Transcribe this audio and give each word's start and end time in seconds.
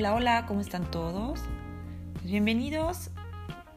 Hola, 0.00 0.14
hola, 0.14 0.46
¿cómo 0.46 0.62
están 0.62 0.90
todos? 0.90 1.40
Pues 2.14 2.24
bienvenidos 2.24 3.10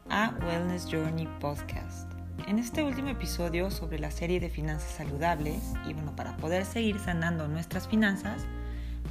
a 0.09 0.33
Wellness 0.47 0.87
Journey 0.89 1.27
Podcast. 1.41 2.09
En 2.47 2.59
este 2.59 2.81
último 2.81 3.09
episodio 3.09 3.69
sobre 3.69 3.99
la 3.99 4.09
serie 4.09 4.39
de 4.39 4.49
finanzas 4.49 4.89
saludables, 4.89 5.61
y 5.85 5.93
bueno, 5.93 6.15
para 6.15 6.37
poder 6.37 6.63
seguir 6.63 6.97
sanando 6.97 7.49
nuestras 7.49 7.89
finanzas, 7.89 8.45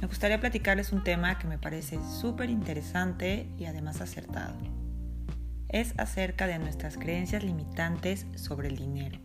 me 0.01 0.07
gustaría 0.07 0.39
platicarles 0.39 0.91
un 0.91 1.03
tema 1.03 1.37
que 1.37 1.45
me 1.45 1.59
parece 1.59 1.99
súper 2.19 2.49
interesante 2.49 3.47
y 3.59 3.65
además 3.65 4.01
acertado. 4.01 4.57
Es 5.69 5.93
acerca 5.99 6.47
de 6.47 6.57
nuestras 6.57 6.97
creencias 6.97 7.43
limitantes 7.43 8.25
sobre 8.37 8.69
el 8.69 8.77
dinero. 8.77 9.19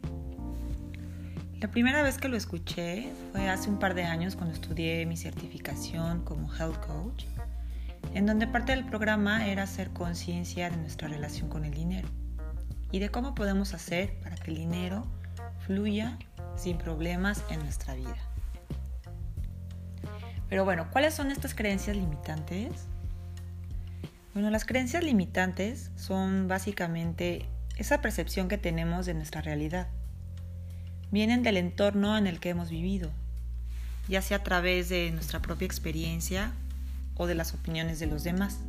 La 1.58 1.70
primera 1.70 2.02
vez 2.02 2.18
que 2.18 2.28
lo 2.28 2.36
escuché 2.36 3.10
fue 3.32 3.48
hace 3.48 3.70
un 3.70 3.78
par 3.78 3.94
de 3.94 4.04
años 4.04 4.36
cuando 4.36 4.52
estudié 4.52 5.06
mi 5.06 5.16
certificación 5.16 6.22
como 6.22 6.54
Health 6.54 6.84
Coach, 6.86 7.24
en 8.14 8.26
donde 8.26 8.46
parte 8.46 8.72
del 8.72 8.84
programa 8.84 9.46
era 9.46 9.64
hacer 9.64 9.90
conciencia 9.90 10.70
de 10.70 10.76
nuestra 10.76 11.08
relación 11.08 11.48
con 11.48 11.64
el 11.64 11.72
dinero 11.72 12.08
y 12.90 12.98
de 12.98 13.10
cómo 13.10 13.34
podemos 13.34 13.74
hacer 13.74 14.18
para 14.20 14.36
que 14.36 14.50
el 14.50 14.56
dinero 14.56 15.06
fluya 15.66 16.18
sin 16.56 16.78
problemas 16.78 17.44
en 17.50 17.60
nuestra 17.60 17.94
vida. 17.94 18.16
Pero 20.48 20.64
bueno, 20.64 20.88
¿cuáles 20.90 21.14
son 21.14 21.30
estas 21.30 21.54
creencias 21.54 21.96
limitantes? 21.96 22.72
Bueno, 24.32 24.50
las 24.50 24.64
creencias 24.64 25.04
limitantes 25.04 25.90
son 25.96 26.48
básicamente 26.48 27.46
esa 27.76 28.00
percepción 28.00 28.48
que 28.48 28.58
tenemos 28.58 29.06
de 29.06 29.14
nuestra 29.14 29.40
realidad 29.40 29.88
vienen 31.10 31.42
del 31.42 31.56
entorno 31.56 32.16
en 32.16 32.26
el 32.26 32.40
que 32.40 32.50
hemos 32.50 32.70
vivido, 32.70 33.10
ya 34.08 34.22
sea 34.22 34.38
a 34.38 34.42
través 34.42 34.88
de 34.88 35.10
nuestra 35.10 35.40
propia 35.40 35.66
experiencia 35.66 36.52
o 37.18 37.26
de 37.26 37.34
las 37.34 37.52
opiniones 37.52 37.98
de 37.98 38.06
los 38.06 38.24
demás. 38.24 38.60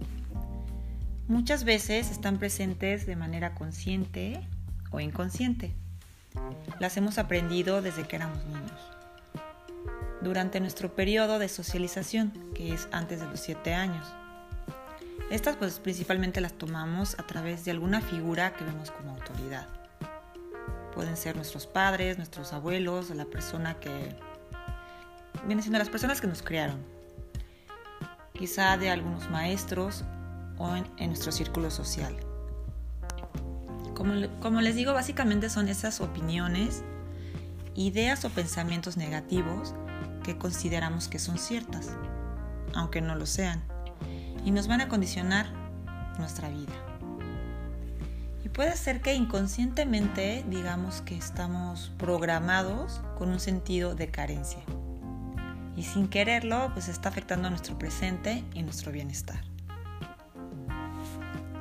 Muchas 1.30 1.64
veces 1.64 2.12
están 2.12 2.38
presentes 2.38 3.06
de 3.06 3.16
manera 3.16 3.56
consciente 3.56 4.42
o 4.92 5.00
inconsciente. 5.00 5.74
Las 6.80 6.98
hemos 6.98 7.18
aprendido 7.18 7.82
desde 7.82 8.04
que 8.04 8.18
éramos 8.18 8.44
niños. 8.46 8.82
Durante 10.22 10.60
nuestro 10.60 10.94
periodo 10.96 11.40
de 11.40 11.48
socialización, 11.48 12.34
que 12.54 12.74
es 12.74 12.90
antes 12.92 13.22
de 13.22 13.28
los 13.28 13.40
7 13.40 13.74
años. 13.74 14.06
Estas 15.32 15.56
pues 15.56 15.80
principalmente 15.80 16.42
las 16.42 16.54
tomamos 16.54 17.18
a 17.18 17.26
través 17.26 17.64
de 17.64 17.72
alguna 17.72 18.02
figura 18.02 18.54
que 18.54 18.66
vemos 18.66 18.92
como 18.92 19.12
autoridad 19.12 19.80
pueden 21.00 21.16
ser 21.16 21.38
nuestros 21.38 21.66
padres, 21.66 22.18
nuestros 22.18 22.52
abuelos, 22.52 23.10
la 23.12 23.24
persona 23.24 23.80
que 23.80 24.14
viene 25.46 25.62
siendo 25.62 25.80
las 25.80 25.88
personas 25.88 26.20
que 26.20 26.28
nos 26.28 26.42
criaron. 26.42 26.84
Quizá 28.40 28.76
de 28.78 28.90
algunos 28.90 29.30
maestros 29.30 30.04
o 30.58 30.76
en, 30.76 31.08
nuestro 31.08 31.32
círculo 31.32 31.70
social. 31.70 32.16
Como, 33.94 34.62
les 34.62 34.76
digo, 34.76 34.94
básicamente 34.94 35.50
son 35.50 35.68
esas 35.68 36.00
opiniones, 36.02 36.84
ideas 37.76 38.26
o 38.26 38.30
pensamientos 38.30 38.98
negativos 38.98 39.76
que 40.24 40.38
consideramos 40.38 41.08
que 41.08 41.20
son 41.20 41.38
ciertas, 41.38 41.90
aunque 42.74 43.02
no 43.02 43.16
lo 43.16 43.26
sean, 43.26 43.62
y 44.46 44.52
nos 44.52 44.68
van 44.68 44.82
a 44.82 44.88
condicionar 44.88 45.52
nuestra 46.18 46.50
vida 46.50 46.74
puede 48.60 48.76
ser 48.76 49.00
que 49.00 49.14
inconscientemente 49.14 50.44
digamos 50.50 51.02
que 51.04 51.16
estamos 51.16 51.94
programados 51.98 53.00
con 53.18 53.30
un 53.30 53.40
sentido 53.40 53.96
de 53.96 54.12
carencia. 54.12 54.60
Y 55.80 55.84
sin 55.84 56.10
quererlo, 56.10 56.72
pues 56.74 56.90
está 56.90 57.08
afectando 57.08 57.50
nuestro 57.50 57.80
presente 57.80 58.44
y 58.54 58.64
nuestro 58.64 58.92
bienestar. 58.92 59.40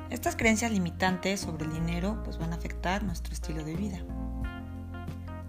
Estas 0.09 0.35
creencias 0.35 0.71
limitantes 0.71 1.39
sobre 1.39 1.63
el 1.63 1.71
dinero 1.71 2.21
pues 2.25 2.37
van 2.37 2.51
a 2.51 2.57
afectar 2.57 3.01
nuestro 3.01 3.33
estilo 3.33 3.63
de 3.63 3.77
vida. 3.77 3.99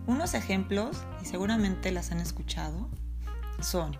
Unos 0.06 0.34
ejemplos, 0.34 1.04
y 1.20 1.24
seguramente 1.24 1.90
las 1.90 2.12
han 2.12 2.20
escuchado, 2.20 2.88
son 3.60 3.98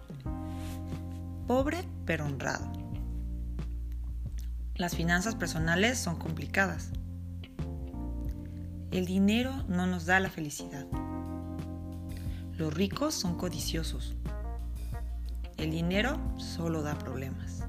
pobre 1.48 1.84
pero 2.06 2.26
honrado. 2.26 2.70
Las 4.76 4.94
finanzas 4.94 5.34
personales 5.34 5.98
son 5.98 6.14
complicadas 6.14 6.92
el 8.92 9.06
dinero 9.06 9.52
no 9.68 9.86
nos 9.86 10.06
da 10.06 10.18
la 10.18 10.30
felicidad. 10.30 10.84
Los 12.56 12.74
ricos 12.74 13.14
son 13.14 13.36
codiciosos. 13.36 14.16
El 15.60 15.72
dinero 15.72 16.18
solo 16.38 16.82
da 16.82 16.98
problemas. 16.98 17.64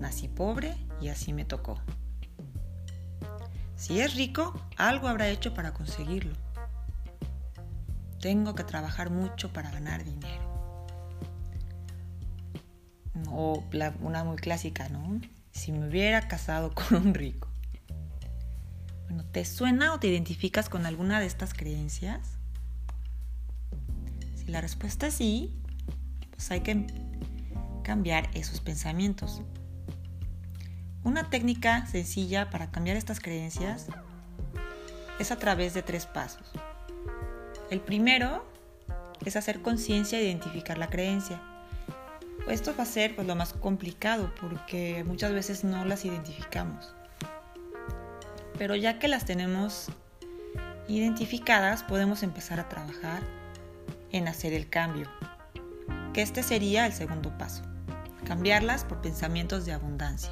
Nací 0.00 0.26
pobre 0.26 0.74
y 1.02 1.08
así 1.08 1.34
me 1.34 1.44
tocó. 1.44 1.78
Si 3.76 4.00
es 4.00 4.14
rico, 4.14 4.58
algo 4.78 5.06
habrá 5.06 5.28
hecho 5.28 5.52
para 5.52 5.74
conseguirlo. 5.74 6.32
Tengo 8.22 8.54
que 8.54 8.64
trabajar 8.64 9.10
mucho 9.10 9.52
para 9.52 9.70
ganar 9.70 10.02
dinero. 10.02 10.80
O 13.28 13.62
una 14.00 14.24
muy 14.24 14.36
clásica, 14.36 14.88
¿no? 14.88 15.20
Si 15.50 15.72
me 15.72 15.86
hubiera 15.86 16.26
casado 16.26 16.72
con 16.74 17.08
un 17.08 17.12
rico. 17.12 17.48
Bueno, 19.08 19.26
¿te 19.26 19.44
suena 19.44 19.92
o 19.92 20.00
te 20.00 20.06
identificas 20.06 20.70
con 20.70 20.86
alguna 20.86 21.20
de 21.20 21.26
estas 21.26 21.52
creencias? 21.52 22.38
Si 24.36 24.46
la 24.46 24.62
respuesta 24.62 25.08
es 25.08 25.14
sí, 25.14 25.54
pues 26.36 26.50
hay 26.50 26.60
que 26.60 26.86
cambiar 27.82 28.30
esos 28.34 28.60
pensamientos. 28.60 29.42
Una 31.02 31.30
técnica 31.30 31.86
sencilla 31.86 32.50
para 32.50 32.70
cambiar 32.70 32.96
estas 32.96 33.20
creencias 33.20 33.86
es 35.18 35.30
a 35.30 35.36
través 35.36 35.72
de 35.74 35.82
tres 35.82 36.06
pasos. 36.06 36.50
El 37.70 37.80
primero 37.80 38.44
es 39.24 39.36
hacer 39.36 39.62
conciencia 39.62 40.18
e 40.18 40.24
identificar 40.24 40.78
la 40.78 40.88
creencia. 40.88 41.40
Esto 42.48 42.74
va 42.76 42.84
a 42.84 42.86
ser 42.86 43.16
pues, 43.16 43.26
lo 43.26 43.34
más 43.34 43.52
complicado 43.52 44.32
porque 44.40 45.04
muchas 45.04 45.32
veces 45.32 45.64
no 45.64 45.84
las 45.84 46.04
identificamos. 46.04 46.94
Pero 48.58 48.76
ya 48.76 48.98
que 48.98 49.08
las 49.08 49.24
tenemos 49.24 49.88
identificadas, 50.88 51.82
podemos 51.82 52.22
empezar 52.22 52.60
a 52.60 52.68
trabajar 52.68 53.22
en 54.12 54.28
hacer 54.28 54.52
el 54.52 54.68
cambio, 54.68 55.10
que 56.16 56.22
este 56.22 56.42
sería 56.42 56.86
el 56.86 56.94
segundo 56.94 57.36
paso, 57.36 57.62
cambiarlas 58.24 58.86
por 58.86 59.02
pensamientos 59.02 59.66
de 59.66 59.74
abundancia. 59.74 60.30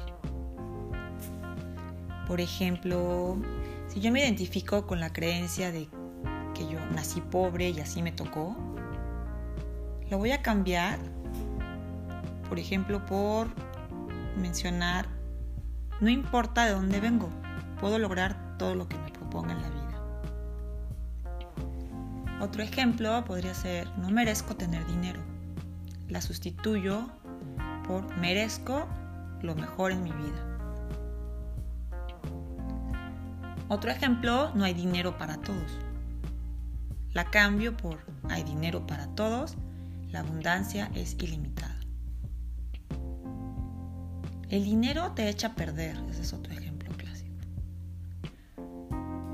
Por 2.25 2.41
ejemplo, 2.41 3.37
si 3.87 3.99
yo 3.99 4.11
me 4.11 4.21
identifico 4.21 4.87
con 4.87 4.99
la 4.99 5.13
creencia 5.13 5.71
de 5.71 5.87
que 6.55 6.67
yo 6.67 6.83
nací 6.95 7.21
pobre 7.21 7.69
y 7.69 7.81
así 7.81 8.01
me 8.01 8.11
tocó, 8.11 8.57
lo 10.09 10.17
voy 10.17 10.31
a 10.31 10.41
cambiar, 10.41 10.97
por 12.49 12.57
ejemplo, 12.57 13.05
por 13.05 13.49
mencionar, 14.37 15.05
no 16.01 16.09
importa 16.09 16.65
de 16.65 16.71
dónde 16.71 16.99
vengo, 16.99 17.29
puedo 17.79 17.99
lograr 17.99 18.57
todo 18.57 18.73
lo 18.73 18.87
que 18.89 18.97
me 18.97 19.11
proponga 19.11 19.51
en 19.53 19.61
la 19.61 19.69
vida. 19.69 20.01
Otro 22.41 22.63
ejemplo 22.63 23.23
podría 23.23 23.53
ser, 23.53 23.87
no 23.99 24.09
merezco 24.09 24.55
tener 24.55 24.83
dinero. 24.87 25.34
La 26.07 26.21
sustituyo 26.21 27.09
por 27.87 28.17
merezco 28.17 28.87
lo 29.41 29.55
mejor 29.55 29.91
en 29.91 30.03
mi 30.03 30.11
vida. 30.11 30.57
Otro 33.67 33.91
ejemplo, 33.91 34.51
no 34.53 34.63
hay 34.63 34.73
dinero 34.73 35.17
para 35.17 35.37
todos. 35.37 35.79
La 37.13 37.25
cambio 37.31 37.75
por 37.75 37.99
hay 38.29 38.43
dinero 38.43 38.85
para 38.85 39.07
todos, 39.15 39.55
la 40.11 40.19
abundancia 40.19 40.91
es 40.93 41.15
ilimitada. 41.19 41.79
El 44.49 44.63
dinero 44.63 45.11
te 45.13 45.29
echa 45.29 45.47
a 45.47 45.55
perder, 45.55 45.97
ese 46.09 46.21
es 46.21 46.33
otro 46.33 46.53
ejemplo 46.53 46.75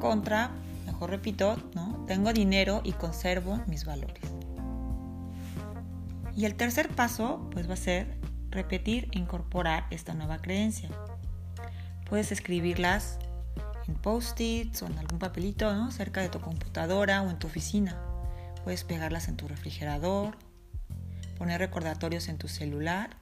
contra, 0.02 0.50
mejor 0.86 1.12
repito, 1.12 1.56
¿no? 1.76 2.04
Tengo 2.08 2.34
dinero 2.34 2.82
y 2.84 2.92
conservo 2.94 3.62
mis 3.68 3.86
valores. 3.86 4.31
Y 6.36 6.46
el 6.46 6.56
tercer 6.56 6.90
paso, 6.90 7.50
pues 7.52 7.70
va 7.70 7.74
a 7.74 7.78
ser 7.78 8.18
repetir 8.50 9.10
e 9.12 9.20
incorporar 9.20 9.86
esta 9.92 10.14
nueva 10.14 10.40
creencia. 10.40 10.90
Puedes 12.10 12.32
escribirlas 12.32 13.20
en 13.88 13.96
post-its 13.96 14.82
o 14.82 14.88
en 14.88 14.98
algún 14.98 15.20
papelito. 15.20 15.92
Cerca 15.92 16.22
de 16.22 16.30
tu 16.30 16.40
computadora 16.40 17.22
o 17.22 17.30
en 17.30 17.40
tu 17.40 17.48
oficina. 17.48 17.98
Puedes 18.64 18.84
pegarlas 18.84 19.28
en 19.28 19.38
tu 19.38 19.48
refrigerador, 19.48 20.38
poner 21.38 21.60
recordatorios 21.60 22.28
en 22.28 22.38
tu 22.38 22.48
celular, 22.48 23.18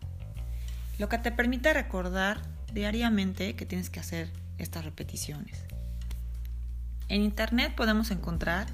lo 0.98 1.08
que 1.08 1.18
te 1.18 1.32
permita 1.32 1.72
recordar 1.72 2.42
diariamente 2.74 3.56
que 3.56 3.66
tienes 3.66 3.90
que 3.90 4.02
hacer 4.02 4.30
estas 4.58 4.84
repeticiones. 4.84 5.64
En 7.08 7.22
Internet 7.22 7.74
podemos 7.76 8.12
encontrar 8.12 8.68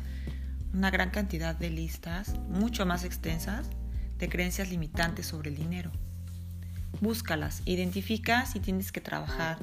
una 0.73 0.89
gran 0.89 1.11
cantidad 1.11 1.55
de 1.55 1.69
listas, 1.69 2.33
mucho 2.49 2.85
más 2.85 3.03
extensas, 3.03 3.69
de 4.17 4.29
creencias 4.29 4.69
limitantes 4.69 5.27
sobre 5.27 5.50
el 5.50 5.56
dinero. 5.56 5.91
búscalas, 7.01 7.62
identifica 7.65 8.45
si 8.45 8.62
tienes 8.62 8.91
que 8.94 9.01
trabajar. 9.01 9.57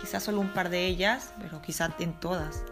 Quizás 0.00 0.22
solo 0.22 0.40
un 0.40 0.54
par 0.54 0.70
de 0.70 0.86
ellas, 0.86 1.34
pero 1.40 1.60
quizás 1.60 1.90
en 1.98 2.18
todas. 2.18 2.64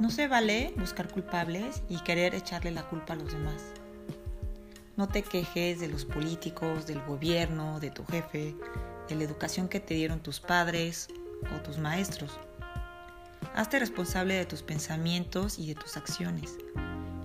No 0.00 0.10
se 0.10 0.26
vale 0.26 0.74
buscar 0.76 1.08
culpables 1.08 1.82
y 1.88 1.98
querer 1.98 2.34
echarle 2.34 2.72
la 2.72 2.88
culpa 2.88 3.12
a 3.12 3.16
los 3.16 3.32
demás. 3.32 3.62
No 4.96 5.08
te 5.08 5.22
quejes 5.22 5.78
de 5.78 5.88
los 5.88 6.04
políticos, 6.04 6.86
del 6.86 7.00
gobierno, 7.02 7.78
de 7.80 7.90
tu 7.90 8.04
jefe, 8.04 8.56
de 9.08 9.14
la 9.14 9.24
educación 9.24 9.68
que 9.68 9.78
te 9.78 9.94
dieron 9.94 10.20
tus 10.20 10.40
padres 10.40 11.08
o 11.54 11.62
tus 11.62 11.78
maestros. 11.78 12.38
Hazte 13.54 13.78
responsable 13.78 14.34
de 14.34 14.46
tus 14.46 14.62
pensamientos 14.62 15.58
y 15.58 15.66
de 15.68 15.74
tus 15.74 15.96
acciones. 15.96 16.56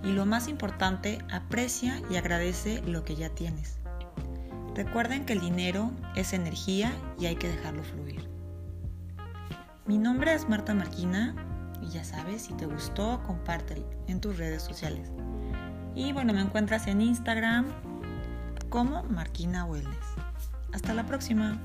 Y 0.06 0.14
lo 0.14 0.26
más 0.26 0.48
importante, 0.48 1.20
aprecia 1.32 2.02
y 2.10 2.16
agradece 2.16 2.82
lo 2.84 3.04
que 3.04 3.16
ya 3.16 3.30
tienes. 3.30 3.80
Recuerden 4.76 5.26
que 5.26 5.34
el 5.34 5.42
dinero 5.42 5.92
es 6.16 6.34
energía 6.34 6.94
y 7.20 7.26
hay 7.26 7.36
que 7.36 7.48
dejarlo 7.48 7.84
fluir. 7.84 8.30
Mi 9.86 9.98
nombre 9.98 10.34
es 10.34 10.48
Marta 10.48 10.74
Marquina 10.74 11.36
y 11.82 11.90
ya 11.90 12.04
sabes, 12.04 12.44
si 12.44 12.54
te 12.54 12.66
gustó, 12.66 13.22
compártelo 13.24 13.90
en 14.08 14.22
tus 14.22 14.38
redes 14.38 14.62
sociales. 14.64 15.12
Y 15.96 16.12
bueno, 16.12 16.34
me 16.34 16.42
encuentras 16.42 16.88
en 16.88 17.02
Instagram 17.02 17.66
como 18.70 19.04
Marquina 19.04 19.66
Wellness. 19.66 19.96
Hasta 20.74 20.94
la 20.94 21.06
próxima. 21.06 21.58